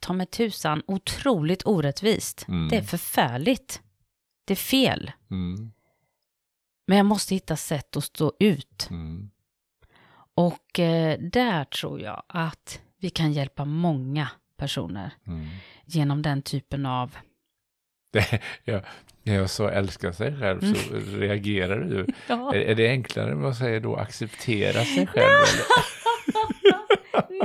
[0.00, 2.44] ta mig tusan, otroligt orättvist.
[2.48, 2.68] Mm.
[2.68, 3.82] Det är förfärligt.
[4.44, 5.12] Det är fel.
[5.30, 5.72] Mm.
[6.86, 8.88] Men jag måste hitta sätt att stå ut.
[10.34, 15.46] Och eh, där tror jag att vi kan hjälpa många personer mm.
[15.84, 17.16] genom den typen av...
[18.12, 18.80] Det, ja,
[19.22, 21.04] när jag så älskar sig själv så mm.
[21.20, 22.06] reagerar du.
[22.26, 22.54] ja.
[22.54, 25.46] är, är, det enklare med att säga då acceptera sig själv?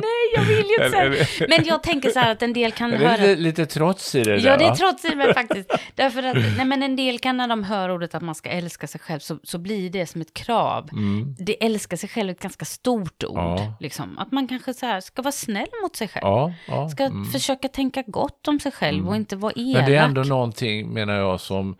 [0.01, 2.93] Nej, jag vill ju inte säga Men jag tänker så här att en del kan
[2.93, 3.17] är höra...
[3.17, 5.73] Det lite, lite trots i det där, Ja, det är trots i det faktiskt.
[5.95, 8.87] Därför att, nej men en del kan när de hör ordet att man ska älska
[8.87, 10.89] sig själv så, så blir det som ett krav.
[10.91, 11.35] Mm.
[11.39, 13.37] Det älska sig själv är ett ganska stort ord.
[13.37, 13.73] Ja.
[13.79, 14.17] Liksom.
[14.17, 16.23] Att man kanske så här ska vara snäll mot sig själv.
[16.23, 17.25] Ja, ja, ska mm.
[17.25, 19.09] försöka tänka gott om sig själv mm.
[19.09, 19.81] och inte vara elak.
[19.81, 21.77] Men det är ändå någonting, menar jag, som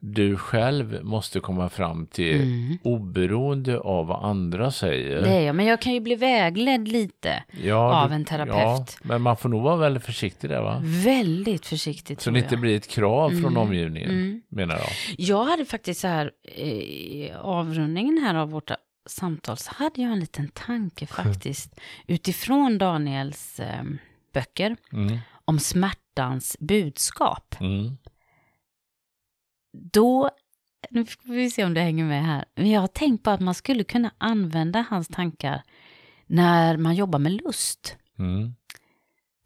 [0.00, 2.78] du själv måste komma fram till mm.
[2.82, 5.22] oberoende av vad andra säger.
[5.22, 8.54] Det är jag, men jag kan ju bli vägledd lite ja, av en terapeut.
[8.54, 10.82] Ja, men man får nog vara väldigt försiktig där va?
[10.84, 13.42] Väldigt försiktig Så det inte blir ett krav mm.
[13.42, 14.42] från omgivningen, mm.
[14.48, 14.88] menar jag.
[15.18, 18.70] Jag hade faktiskt så här, i avrundningen här av vårt
[19.06, 23.82] samtal så hade jag en liten tanke faktiskt utifrån Daniels eh,
[24.34, 25.18] böcker mm.
[25.44, 27.54] om smärtans budskap.
[29.80, 30.30] Då,
[30.90, 33.40] nu får vi se om det hänger med här, men jag har tänkt på att
[33.40, 35.62] man skulle kunna använda hans tankar
[36.26, 37.96] när man jobbar med lust.
[38.18, 38.54] Mm.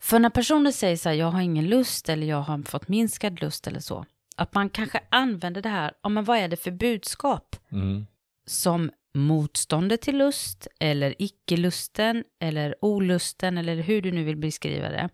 [0.01, 3.41] För när personer säger så här, jag har ingen lust eller jag har fått minskad
[3.41, 6.71] lust eller så, att man kanske använder det här, ja men vad är det för
[6.71, 7.57] budskap?
[7.73, 8.07] Mm.
[8.47, 15.09] Som motståndet till lust eller icke-lusten eller olusten eller hur du nu vill beskriva det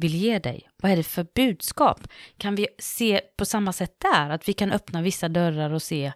[0.00, 0.68] vill ge dig?
[0.76, 2.08] Vad är det för budskap?
[2.36, 6.12] Kan vi se på samma sätt där, att vi kan öppna vissa dörrar och se,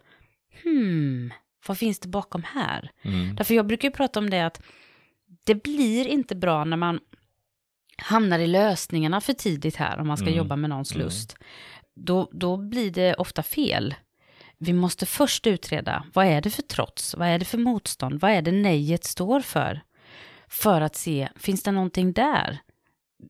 [0.63, 1.33] hmm,
[1.67, 2.91] vad finns det bakom här?
[3.01, 3.35] Mm.
[3.35, 4.61] Därför jag brukar ju prata om det att
[5.43, 6.99] det blir inte bra när man
[7.97, 10.37] hamnar i lösningarna för tidigt här, om man ska mm.
[10.37, 11.05] jobba med någons mm.
[11.05, 11.35] lust.
[11.95, 13.95] Då, då blir det ofta fel.
[14.57, 17.15] Vi måste först utreda, vad är det för trots?
[17.15, 18.19] Vad är det för motstånd?
[18.19, 19.81] Vad är det nejet står för?
[20.47, 22.59] För att se, finns det någonting där?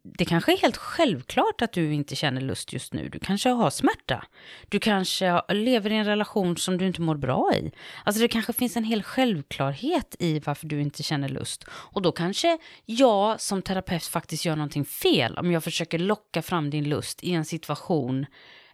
[0.04, 3.10] Det kanske är helt självklart att du inte känner lust just nu.
[3.10, 4.26] Du kanske har smärta.
[4.70, 7.72] Du kanske lever i en relation som du inte mår bra i.
[8.04, 11.66] Alltså det kanske finns en hel självklarhet i varför du inte känner lust.
[11.70, 16.70] Och då kanske jag som terapeut faktiskt gör någonting fel om jag försöker locka fram
[16.70, 18.26] din lust i en situation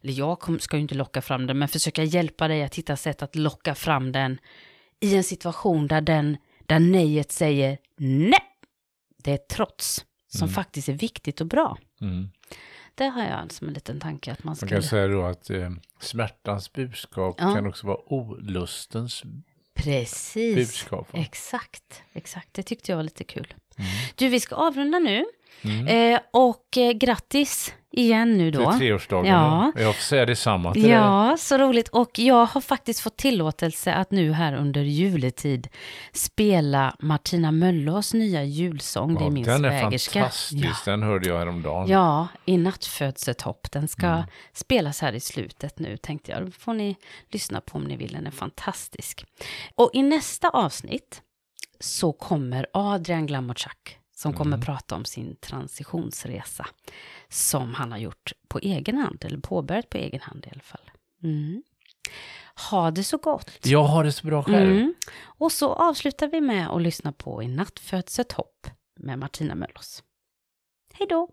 [0.04, 3.22] eller jag ska ju inte locka fram den, men försöka hjälpa dig att hitta sätt
[3.22, 4.38] att locka fram den
[5.00, 8.48] i en situation där den, där nejet säger nej,
[9.24, 10.54] det är trots som mm.
[10.54, 11.78] faktiskt är viktigt och bra.
[12.02, 12.30] Mm.
[12.96, 14.66] Det har jag som en liten tanke att man ska...
[14.66, 17.56] Man kan säga då att eh, smärtans budskap ja.
[17.56, 19.24] kan också vara olustens
[19.74, 20.56] Precis.
[20.56, 21.08] budskap.
[21.14, 22.54] Exakt, exakt.
[22.54, 23.54] Det tyckte jag var lite kul.
[23.78, 23.90] Mm.
[24.16, 25.26] Du, vi ska avrunda nu.
[25.64, 25.88] Mm.
[25.88, 28.72] Eh, och eh, grattis igen nu då.
[28.72, 29.32] Till treårsdagen.
[29.32, 29.72] Ja.
[29.76, 31.38] Jag får säga detsamma till Ja, dig.
[31.38, 31.88] så roligt.
[31.88, 35.68] Och jag har faktiskt fått tillåtelse att nu här under juletid
[36.14, 39.14] spela Martina Möllås nya julsång.
[39.14, 40.20] Ja, det är min den svägerska.
[40.20, 40.92] Den är fantastisk, ja.
[40.92, 41.88] den hörde jag häromdagen.
[41.88, 43.72] Ja, i nattfödsetopp.
[43.72, 44.24] Den ska mm.
[44.54, 46.46] spelas här i slutet nu tänkte jag.
[46.46, 46.96] Då får ni
[47.30, 49.26] lyssna på om ni vill, den är fantastisk.
[49.76, 51.22] Och i nästa avsnitt
[51.80, 54.66] så kommer Adrian Glamotchak som kommer mm.
[54.66, 56.68] prata om sin transitionsresa
[57.30, 60.92] som han har gjort på egen hand, eller påbörjat på egen hand i alla fall.
[61.24, 61.64] Mm.
[62.70, 63.66] Ha det så gott!
[63.66, 64.72] Jag har det så bra själv.
[64.72, 64.94] Mm.
[65.22, 68.68] Och så avslutar vi med att lyssna på I natt föds ett hopp
[69.00, 70.04] med Martina Möllers.
[70.94, 71.30] Hej då!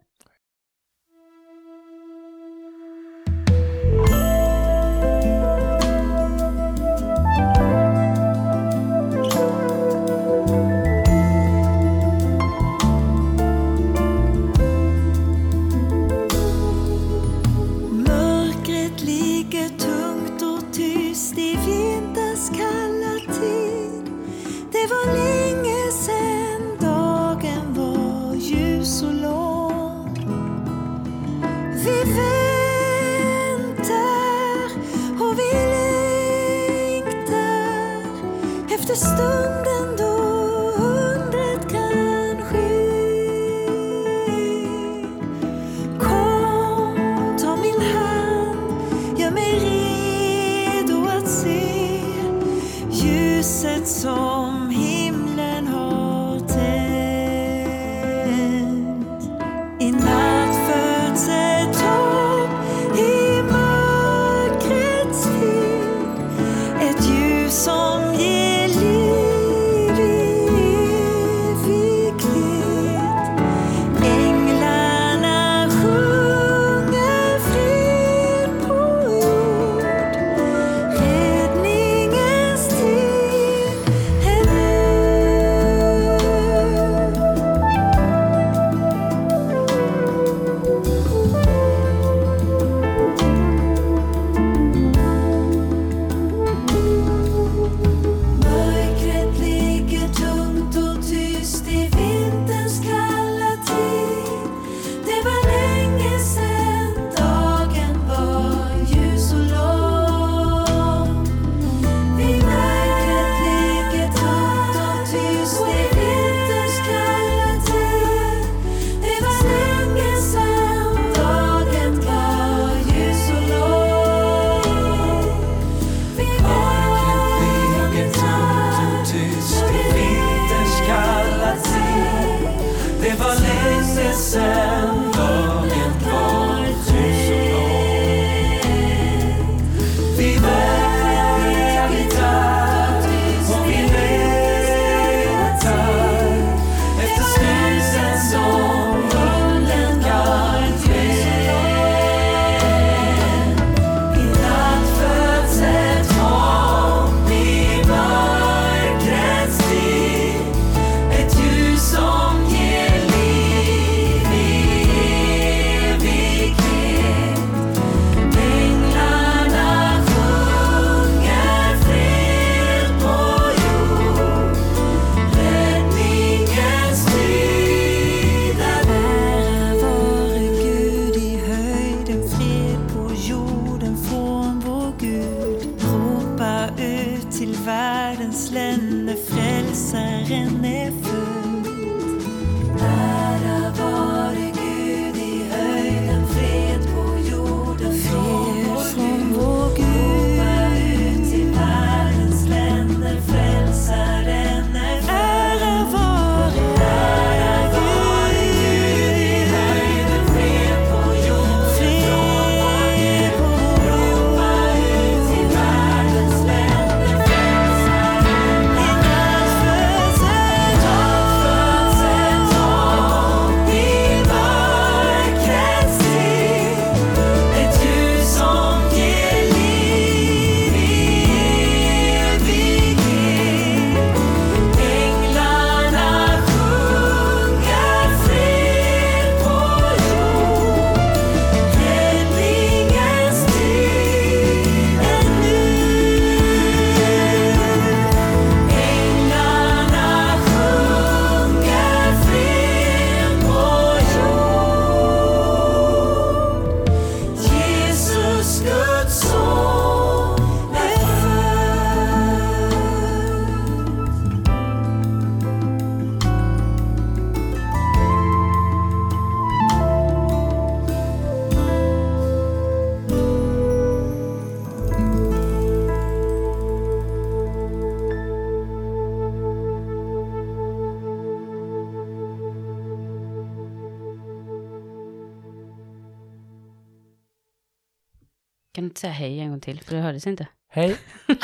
[288.78, 289.80] Kan du inte säga hej en gång till?
[289.80, 290.46] För det hördes inte.
[290.68, 290.96] Hej.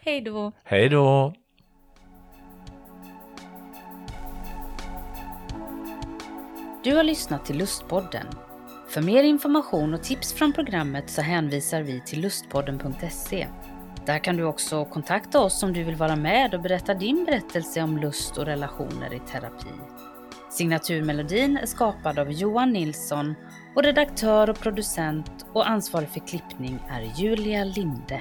[0.00, 0.52] Hej då.
[0.64, 1.34] Hej då.
[6.84, 8.26] Du har lyssnat till Lustpodden.
[8.88, 13.46] För mer information och tips från programmet så hänvisar vi till lustpodden.se.
[14.06, 17.82] Där kan du också kontakta oss om du vill vara med och berätta din berättelse
[17.82, 19.68] om lust och relationer i terapi.
[20.50, 23.34] Signaturmelodin är skapad av Johan Nilsson
[23.74, 28.20] och redaktör och producent och ansvarig för klippning är Julia Linde.